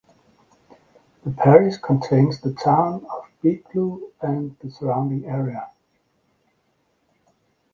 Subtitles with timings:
[1.23, 5.69] The parish contains the town of Biddulph and the surrounding area.